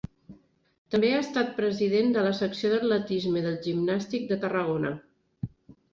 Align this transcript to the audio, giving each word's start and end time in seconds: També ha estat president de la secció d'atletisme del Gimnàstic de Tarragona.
També 0.93 1.11
ha 1.17 1.19
estat 1.25 1.51
president 1.59 2.09
de 2.15 2.23
la 2.29 2.33
secció 2.39 2.71
d'atletisme 2.73 3.45
del 3.49 3.61
Gimnàstic 3.67 4.29
de 4.33 4.43
Tarragona. 4.47 4.97